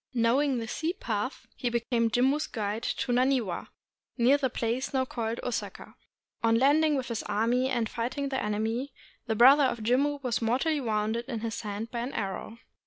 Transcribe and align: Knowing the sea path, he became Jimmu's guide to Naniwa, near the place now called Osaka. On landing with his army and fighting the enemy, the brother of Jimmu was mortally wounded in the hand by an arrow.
Knowing 0.15 0.57
the 0.57 0.67
sea 0.67 0.93
path, 0.93 1.45
he 1.55 1.69
became 1.69 2.09
Jimmu's 2.09 2.47
guide 2.47 2.81
to 2.81 3.11
Naniwa, 3.11 3.67
near 4.17 4.35
the 4.35 4.49
place 4.49 4.95
now 4.95 5.05
called 5.05 5.39
Osaka. 5.43 5.93
On 6.41 6.57
landing 6.57 6.95
with 6.97 7.09
his 7.09 7.21
army 7.27 7.69
and 7.69 7.87
fighting 7.87 8.29
the 8.29 8.41
enemy, 8.43 8.93
the 9.27 9.35
brother 9.35 9.65
of 9.65 9.83
Jimmu 9.83 10.23
was 10.23 10.41
mortally 10.41 10.81
wounded 10.81 11.25
in 11.27 11.41
the 11.41 11.55
hand 11.61 11.91
by 11.91 11.99
an 11.99 12.13
arrow. 12.13 12.57